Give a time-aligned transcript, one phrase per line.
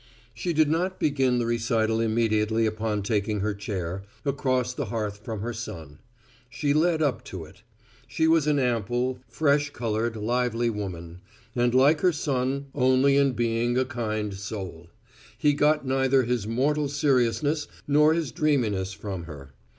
[0.33, 5.41] She did not begin the recital immediately upon taking her chair, across the hearth from
[5.41, 5.99] her son;
[6.49, 7.61] she led up to it.
[8.07, 11.21] She was an ample, fresh coloured, lively woman;
[11.55, 14.87] and like her son only in being a kind soul:
[15.37, 19.53] he got neither his mortal seriousness nor his dreaminess from her.